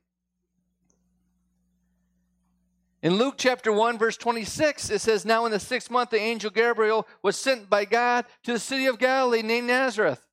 [3.01, 6.49] In Luke chapter 1, verse 26, it says, Now in the sixth month, the angel
[6.49, 10.25] Gabriel was sent by God to the city of Galilee named Nazareth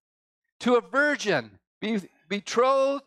[0.61, 1.59] to a virgin
[2.29, 3.05] betrothed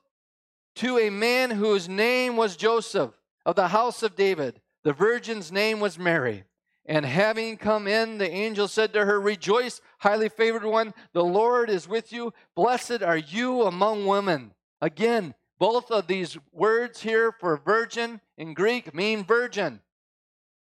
[0.76, 4.62] to a man whose name was Joseph of the house of David.
[4.84, 6.43] The virgin's name was Mary.
[6.86, 11.69] And having come in, the angel said to her, Rejoice, highly favored one, the Lord
[11.69, 12.32] is with you.
[12.56, 14.54] Blessed are you among women.
[14.82, 19.82] Again, both of these words here for virgin in Greek mean virgin.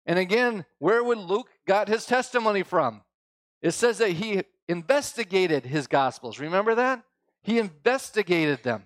[0.05, 3.03] And again, where would Luke got his testimony from?
[3.61, 6.39] It says that he investigated his gospels.
[6.39, 7.03] Remember that?
[7.43, 8.85] He investigated them.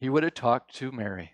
[0.00, 1.33] He would have talked to Mary.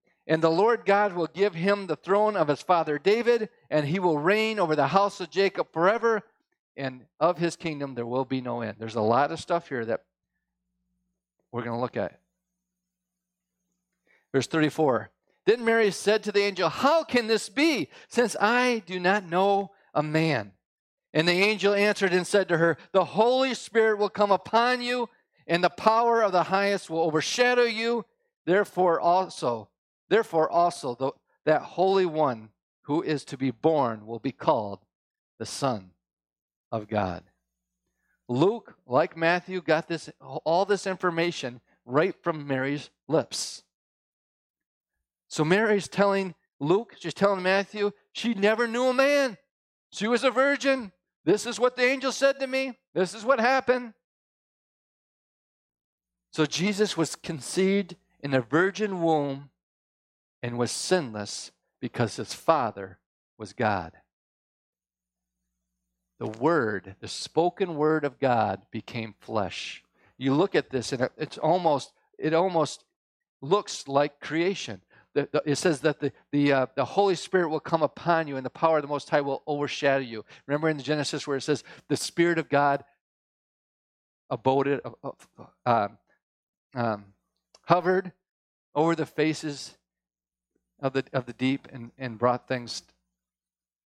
[0.27, 3.99] And the Lord God will give him the throne of his father David, and he
[3.99, 6.23] will reign over the house of Jacob forever,
[6.77, 8.75] and of his kingdom there will be no end.
[8.79, 10.01] There's a lot of stuff here that
[11.51, 12.19] we're going to look at.
[14.31, 15.09] Verse 34
[15.45, 19.71] Then Mary said to the angel, How can this be, since I do not know
[19.93, 20.53] a man?
[21.13, 25.09] And the angel answered and said to her, The Holy Spirit will come upon you,
[25.45, 28.05] and the power of the highest will overshadow you.
[28.45, 29.69] Therefore also,
[30.11, 31.11] therefore also the,
[31.45, 32.49] that Holy One
[32.81, 34.79] who is to be born will be called
[35.39, 35.91] the Son
[36.69, 37.23] of God.
[38.27, 43.63] Luke, like Matthew, got this all this information right from Mary's lips.
[45.29, 49.37] So Mary's telling Luke, she's telling Matthew, she never knew a man.
[49.91, 50.91] She was a virgin.
[51.23, 52.77] This is what the angel said to me.
[52.93, 53.93] This is what happened.
[56.31, 59.50] So Jesus was conceived in a virgin womb
[60.41, 62.99] and was sinless because his Father
[63.37, 63.93] was God.
[66.19, 69.83] The Word, the spoken Word of God, became flesh.
[70.17, 72.83] You look at this, and it's almost, it almost
[73.41, 74.81] looks like creation.
[75.13, 78.37] The, the, it says that the, the, uh, the Holy Spirit will come upon you
[78.37, 80.23] and the power of the Most High will overshadow you.
[80.45, 82.83] Remember in Genesis where it says the Spirit of God
[84.29, 85.09] abode, uh,
[85.65, 85.87] uh,
[86.75, 87.05] um,
[87.65, 88.13] hovered
[88.73, 89.75] over the faces
[90.81, 92.83] of the, of the deep and, and brought things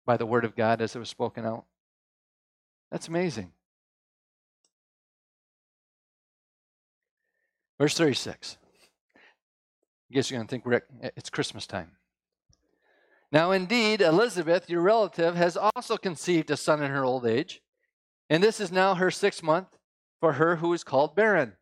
[0.06, 1.66] by the word of God as it was spoken out.
[2.92, 3.52] That's amazing.
[7.80, 8.58] Verse 36.
[9.16, 11.92] I guess you're going to think Rick, it's Christmas time.
[13.32, 17.64] Now, indeed, Elizabeth, your relative, has also conceived a son in her old age,
[18.30, 19.76] and this is now her sixth month
[20.20, 21.54] for her who is called barren.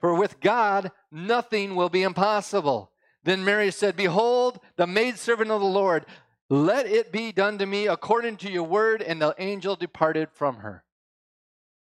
[0.00, 2.90] For with God, nothing will be impossible.
[3.26, 6.06] Then Mary said, Behold, the maidservant of the Lord,
[6.48, 9.02] let it be done to me according to your word.
[9.02, 10.84] And the angel departed from her.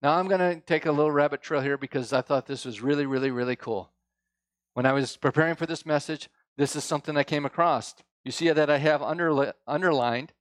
[0.01, 2.79] Now I'm going to take a little rabbit trail here because I thought this was
[2.79, 3.91] really, really, really cool.
[4.75, 7.95] When I was preparing for this message, this is something I came across.
[8.23, 10.31] You see that I have underli- underlined,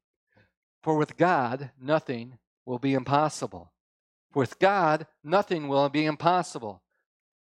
[0.80, 3.72] for with God, nothing will be impossible.
[4.32, 6.82] With God, nothing will be impossible.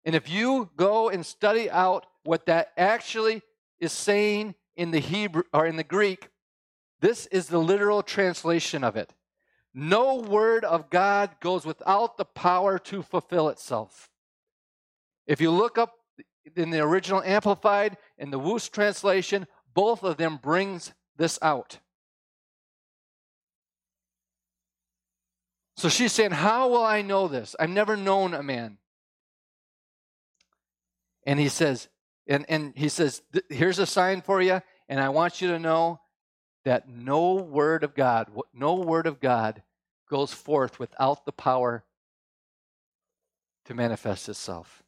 [0.03, 3.41] And if you go and study out what that actually
[3.79, 6.29] is saying in the Hebrew or in the Greek,
[6.99, 9.13] this is the literal translation of it.
[9.73, 14.09] No word of God goes without the power to fulfill itself.
[15.27, 15.93] If you look up
[16.55, 21.79] in the original Amplified and the Wuest translation, both of them brings this out.
[25.77, 27.55] So she's saying, How will I know this?
[27.59, 28.77] I've never known a man.
[31.25, 31.89] And he says,
[32.27, 35.99] and, and he says, here's a sign for you, and I want you to know
[36.63, 39.61] that no word of God, no word of God
[40.09, 41.83] goes forth without the power
[43.65, 44.83] to manifest itself.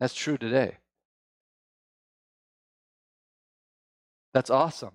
[0.00, 0.76] That's true today.
[4.32, 4.92] That's awesome.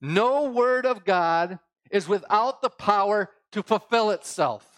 [0.00, 1.58] No word of God
[1.90, 4.75] is without the power to fulfill itself.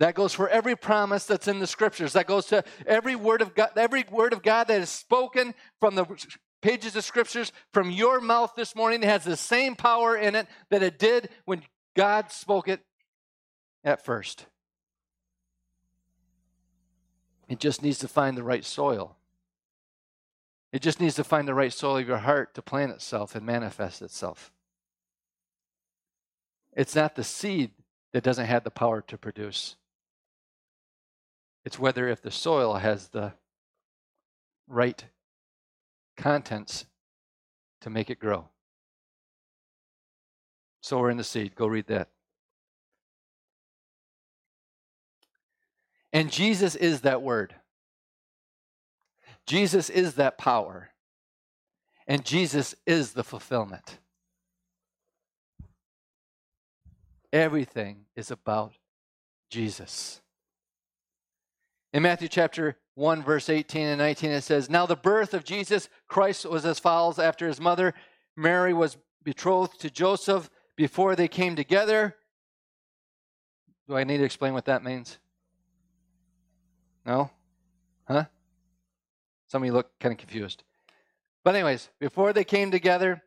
[0.00, 2.14] That goes for every promise that's in the scriptures.
[2.14, 5.94] That goes to every word of God, every word of God that is spoken from
[5.94, 6.06] the
[6.62, 10.82] pages of scriptures from your mouth this morning has the same power in it that
[10.82, 11.62] it did when
[11.94, 12.80] God spoke it
[13.84, 14.46] at first.
[17.50, 19.16] It just needs to find the right soil.
[20.72, 23.44] It just needs to find the right soil of your heart to plant itself and
[23.44, 24.50] manifest itself.
[26.74, 27.72] It's not the seed
[28.14, 29.76] that doesn't have the power to produce.
[31.70, 33.32] It's whether if the soil has the
[34.66, 35.04] right
[36.16, 36.84] contents
[37.82, 38.48] to make it grow.
[40.80, 41.54] Sower in the seed.
[41.54, 42.08] Go read that.
[46.12, 47.54] And Jesus is that word.
[49.46, 50.90] Jesus is that power.
[52.04, 54.00] And Jesus is the fulfillment.
[57.32, 58.72] Everything is about
[59.50, 60.20] Jesus.
[61.92, 65.88] In Matthew chapter 1, verse 18 and 19, it says, Now the birth of Jesus
[66.06, 67.94] Christ was as follows after his mother
[68.36, 72.16] Mary was betrothed to Joseph before they came together.
[73.88, 75.18] Do I need to explain what that means?
[77.04, 77.30] No?
[78.06, 78.26] Huh?
[79.48, 80.62] Some of you look kind of confused.
[81.42, 83.22] But, anyways, before they came together,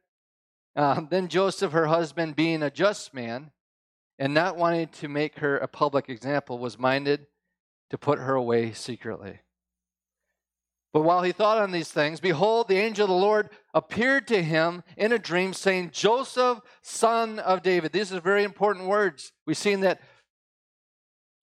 [0.76, 3.52] um, then Joseph, her husband, being a just man
[4.18, 7.28] and not wanting to make her a public example, was minded
[7.94, 9.38] to put her away secretly.
[10.94, 14.42] But while he thought on these things, behold, the angel of the Lord appeared to
[14.42, 17.92] him in a dream, saying, Joseph, son of David.
[17.92, 19.32] These are very important words.
[19.46, 20.02] We've seen that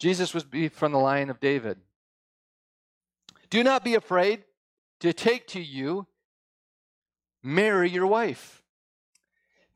[0.00, 1.78] Jesus was from the line of David.
[3.48, 4.42] Do not be afraid
[4.98, 6.08] to take to you
[7.44, 8.59] Mary, your wife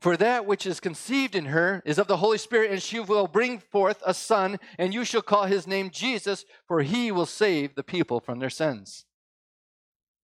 [0.05, 3.25] for that which is conceived in her is of the Holy Spirit, and she will
[3.25, 7.73] bring forth a son, and you shall call his name Jesus, for he will save
[7.73, 9.05] the people from their sins.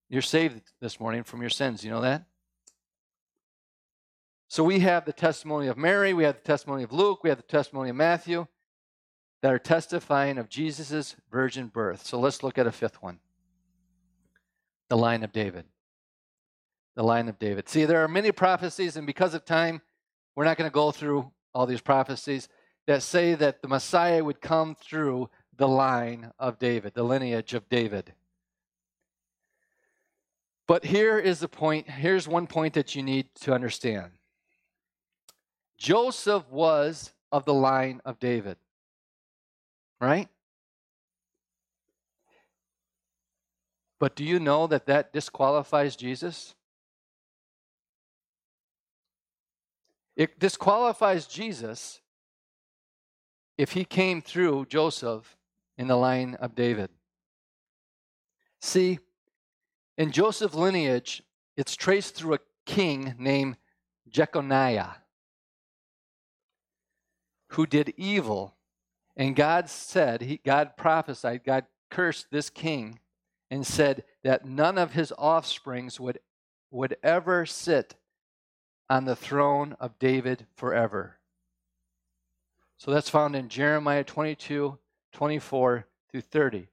[0.08, 1.84] You're saved this morning from your sins.
[1.84, 2.26] You know that?
[4.50, 7.40] So we have the testimony of Mary, we have the testimony of Luke, we have
[7.40, 8.46] the testimony of Matthew
[9.42, 12.06] that are testifying of Jesus' virgin birth.
[12.06, 13.18] So let's look at a fifth one
[14.90, 15.66] the line of David
[16.96, 17.70] the line of David.
[17.70, 19.82] See, there are many prophecies, and because of time,
[20.36, 22.48] we're not going to go through all these prophecies
[22.88, 27.70] that say that the Messiah would come through the line of David, the lineage of
[27.70, 28.14] David.
[30.68, 31.90] But here is the point.
[31.90, 34.12] Here's one point that you need to understand
[35.78, 38.58] Joseph was of the line of David,
[40.00, 40.30] right?
[44.00, 46.56] But do you know that that disqualifies Jesus?
[50.22, 52.00] It disqualifies Jesus
[53.58, 55.36] if he came through Joseph
[55.80, 56.92] in the line of David.
[58.60, 59.00] See,
[59.98, 61.24] in Joseph's lineage,
[61.58, 63.58] it's traced through a king named
[64.10, 64.98] Jeconiah
[67.54, 68.54] who did evil.
[69.18, 73.00] And God said, he, God prophesied, God cursed this king
[73.50, 76.20] and said that none of his offsprings would,
[76.70, 77.96] would ever sit
[78.92, 81.18] on the throne of David forever.
[82.78, 84.78] So that's found in Jeremiah 22,
[85.14, 86.68] 24 through 30.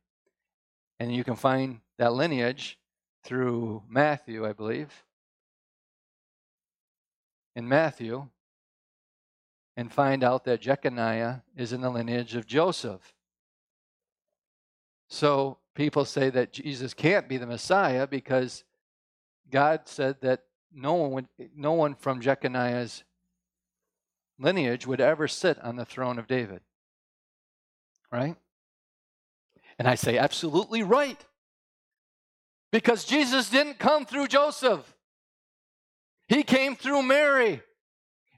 [0.98, 2.76] And you can find that lineage
[3.22, 5.04] through Matthew, I believe.
[7.54, 8.26] In Matthew,
[9.76, 13.14] and find out that Jeconiah is in the lineage of Joseph.
[15.08, 18.64] So people say that Jesus can't be the Messiah because
[19.52, 23.04] God said that no one would, no one from Jeconiah's
[24.38, 26.60] lineage would ever sit on the throne of David.
[28.12, 28.36] Right?
[29.78, 31.24] And I say absolutely right.
[32.70, 34.94] Because Jesus didn't come through Joseph.
[36.28, 37.62] He came through Mary.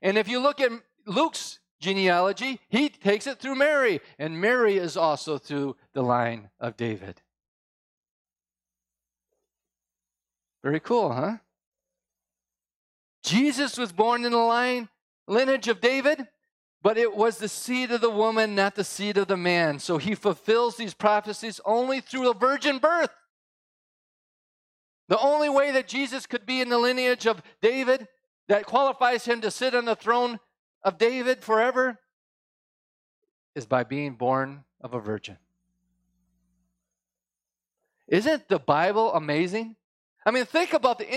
[0.02, 0.70] And if you look at
[1.06, 6.76] Luke's genealogy, he takes it through Mary, and Mary is also through the line of
[6.76, 7.22] David.
[10.62, 11.38] Very cool, huh?
[13.22, 14.88] Jesus was born in the line
[15.26, 16.26] lineage of David,
[16.82, 19.78] but it was the seed of the woman, not the seed of the man.
[19.78, 23.10] So he fulfills these prophecies only through a virgin birth.
[25.08, 28.06] The only way that Jesus could be in the lineage of David
[28.48, 30.38] that qualifies him to sit on the throne
[30.82, 31.98] of David forever
[33.54, 35.36] is by being born of a virgin.
[38.08, 39.76] Isn't the Bible amazing?
[40.30, 41.10] I mean, think about the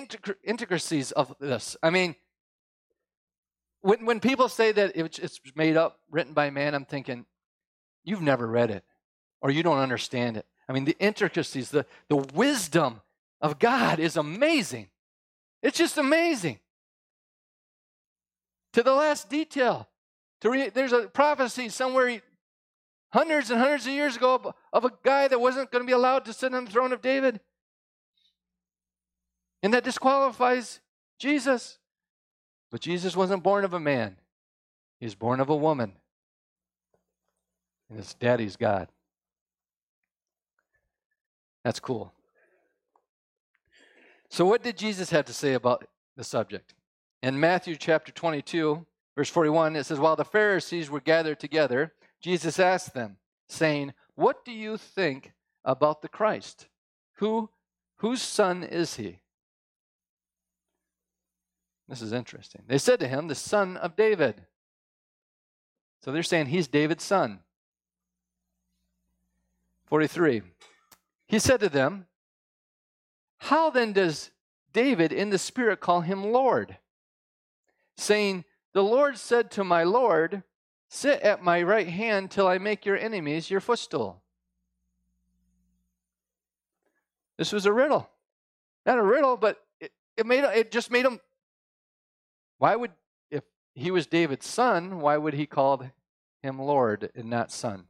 [0.44, 1.78] intricacies of this.
[1.84, 2.16] I mean,
[3.82, 7.28] when, when people say that it's made up, written by man, I'm thinking,
[8.04, 8.84] you've never read it
[9.40, 10.48] or you don't understand it.
[10.68, 13.02] I mean, the intricacies, the, the wisdom
[13.40, 14.88] of God is amazing.
[15.62, 16.58] It's just amazing
[18.72, 19.90] to the last detail.
[20.42, 22.20] To re- there's a prophecy somewhere
[23.12, 25.94] hundreds and hundreds of years ago of, of a guy that wasn't going to be
[25.94, 27.42] allowed to sit on the throne of David.
[29.64, 30.82] And that disqualifies
[31.18, 31.80] Jesus.
[32.70, 34.18] But Jesus wasn't born of a man,
[35.00, 35.94] he was born of a woman.
[37.90, 38.90] And his daddy's God.
[41.64, 42.12] That's cool.
[44.30, 45.86] So, what did Jesus have to say about
[46.18, 46.74] the subject?
[47.22, 48.86] In Matthew chapter 22,
[49.16, 54.44] verse 41, it says, While the Pharisees were gathered together, Jesus asked them, saying, What
[54.44, 55.34] do you think
[55.64, 56.68] about the Christ?
[57.18, 57.50] Who,
[57.98, 59.20] whose son is he?
[61.88, 62.64] This is interesting.
[62.68, 64.46] They said to him, The son of David.
[66.02, 67.40] So they're saying he's David's son.
[69.86, 70.42] 43.
[71.28, 72.08] He said to them,
[73.38, 74.32] How then does
[74.72, 76.78] David in the Spirit call him Lord?
[77.98, 80.44] saying, The Lord said to my Lord,
[80.90, 84.22] Sit at my right hand till I make your enemies your footstool.
[87.38, 88.10] This was a riddle.
[88.86, 91.20] Not a riddle, but it, it made it just made him
[92.64, 92.92] why would
[93.30, 93.44] if
[93.76, 95.84] he was David's son, why would he call
[96.42, 97.88] him Lord and not son?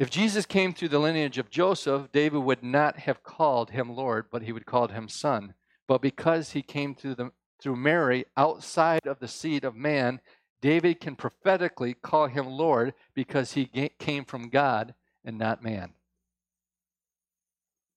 [0.00, 4.26] If Jesus came through the lineage of Joseph, David would not have called him Lord,
[4.32, 5.54] but he would call him son.
[5.86, 10.20] But because he came through, the, through Mary outside of the seed of man,
[10.60, 13.66] David can prophetically call him Lord because he
[14.00, 14.94] came from God
[15.24, 15.92] and not man.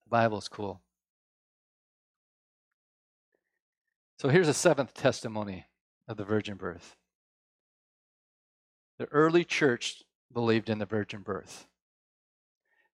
[0.03, 0.83] The Bible's cool.
[4.17, 5.65] So here's a seventh testimony
[6.07, 6.95] of the virgin birth.
[8.97, 11.67] The early church believed in the virgin birth.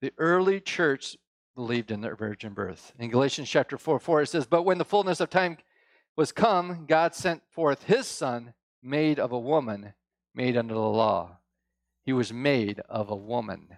[0.01, 1.17] The early church
[1.55, 2.95] believed in the virgin birth.
[2.99, 5.59] In Galatians chapter 4 4, it says, But when the fullness of time
[6.17, 9.93] was come, God sent forth his son, made of a woman,
[10.35, 11.39] made under the law.
[12.05, 13.77] He was made of a woman,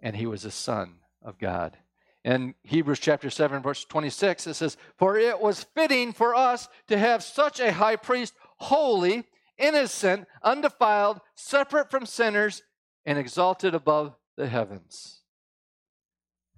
[0.00, 1.76] and he was a son of God.
[2.24, 6.96] In Hebrews chapter 7, verse 26, it says, For it was fitting for us to
[6.96, 9.24] have such a high priest, holy
[9.58, 12.62] innocent, undefiled, separate from sinners,
[13.04, 15.20] and exalted above the heavens.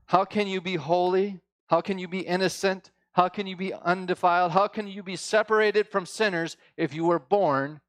[0.07, 1.41] How can you be holy?
[1.67, 2.93] How can you be innocent?
[3.13, 4.53] How can you be undefiled?
[4.53, 7.81] How can you be separated from sinners if you were born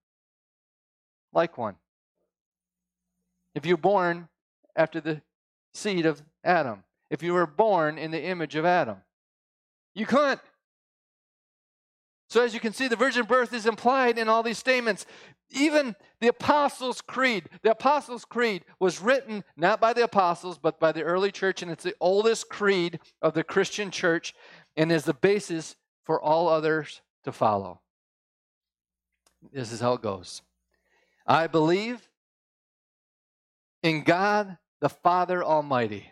[1.31, 1.75] like one?
[3.53, 4.29] If you're born
[4.75, 5.21] after the
[5.73, 8.97] seed of Adam, if you were born in the image of Adam,
[9.93, 10.41] you couldn't.
[12.29, 15.05] So, as you can see, the virgin birth is implied in all these statements.
[15.49, 17.45] Even the Apostles' Creed.
[17.61, 21.71] The Apostles' Creed was written not by the apostles, but by the early church, and
[21.71, 24.33] it's the oldest creed of the Christian church
[24.75, 27.79] and is the basis for all others to follow.
[29.53, 30.41] This is how it goes
[31.25, 32.09] I believe
[33.83, 36.11] in God the Father Almighty,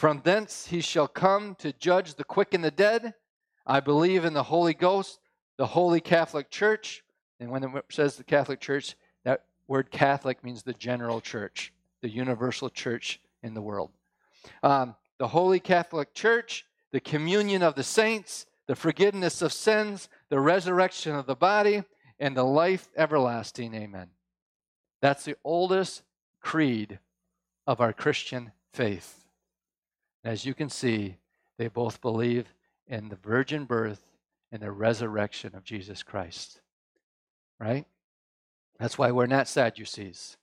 [0.00, 3.12] From thence he shall come to judge the quick and the dead.
[3.66, 5.20] I believe in the Holy Ghost,
[5.58, 7.04] the Holy Catholic Church.
[7.38, 12.08] And when it says the Catholic Church, that word Catholic means the general church, the
[12.08, 13.90] universal church in the world.
[14.62, 20.40] Um, the Holy Catholic Church, the communion of the saints, the forgiveness of sins, the
[20.40, 21.84] resurrection of the body,
[22.18, 23.74] and the life everlasting.
[23.74, 24.08] Amen.
[25.02, 26.04] That's the oldest
[26.40, 27.00] creed
[27.66, 29.19] of our Christian faith.
[30.24, 31.16] As you can see,
[31.58, 32.46] they both believe
[32.86, 34.04] in the virgin birth
[34.52, 36.60] and the resurrection of Jesus Christ.
[37.58, 37.86] Right?
[38.78, 40.36] That's why we're not Sadducees.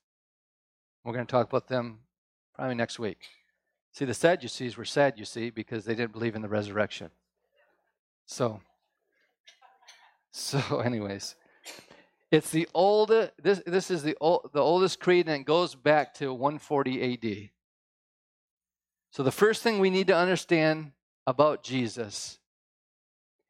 [1.04, 1.98] We're going to talk about them
[2.54, 3.18] probably next week.
[3.92, 7.10] See, the Sadducees were sad, you see, because they didn't believe in the resurrection.
[8.26, 8.60] So,
[10.30, 11.34] so, anyways,
[12.30, 13.08] it's the old.
[13.42, 17.50] This this is the old, the oldest creed, and it goes back to 140 A.D.
[19.10, 20.92] So the first thing we need to understand
[21.26, 22.38] about Jesus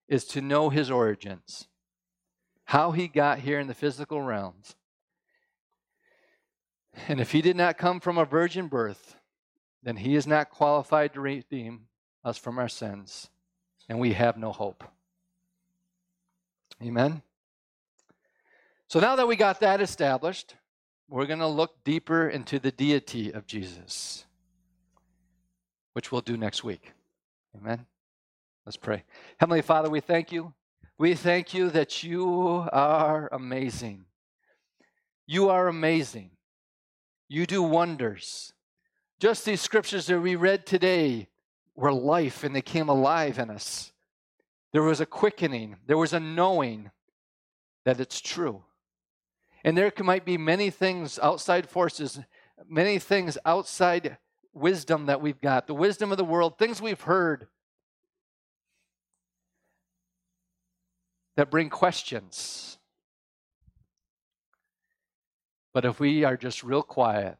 [0.08, 1.68] is to know his origins,
[2.64, 4.74] how he got here in the physical realms.
[7.06, 9.16] And if he did not come from a virgin birth,
[9.82, 11.86] then he is not qualified to redeem
[12.24, 13.28] us from our sins,
[13.88, 14.84] and we have no hope.
[16.82, 17.22] Amen.
[18.88, 20.54] So now that we got that established,
[21.08, 24.24] we're going to look deeper into the deity of Jesus,
[25.98, 26.92] which we'll do next week.
[27.56, 27.84] Amen.
[28.64, 29.02] Let's pray.
[29.40, 30.54] Heavenly Father, we thank you.
[30.96, 34.04] We thank you that you are amazing.
[35.26, 36.30] You are amazing.
[37.28, 38.52] You do wonders.
[39.18, 41.26] Just these scriptures that we read today
[41.74, 43.90] were life and they came alive in us.
[44.72, 46.92] There was a quickening, there was a knowing
[47.84, 48.62] that it's true.
[49.64, 52.20] And there might be many things outside forces,
[52.68, 54.18] many things outside
[54.58, 57.48] wisdom that we've got, the wisdom of the world, things we've heard
[61.36, 62.78] that bring questions.
[65.72, 67.36] But if we are just real quiet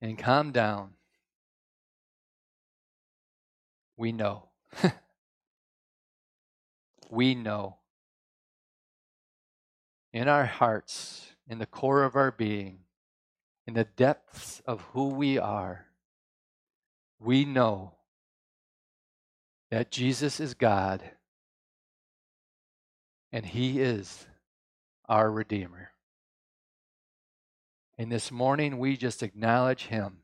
[0.00, 0.90] and calm down,
[3.96, 4.48] we know.
[7.10, 7.76] we know
[10.12, 12.78] in our hearts, in the core of our being,
[13.68, 15.84] in the depths of who we are,
[17.20, 17.92] we know
[19.70, 21.02] that Jesus is God
[23.30, 24.26] and He is
[25.06, 25.90] our Redeemer.
[27.98, 30.20] And this morning, we just acknowledge Him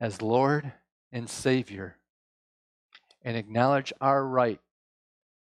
[0.00, 0.72] as Lord
[1.12, 1.98] and Savior
[3.20, 4.60] and acknowledge our right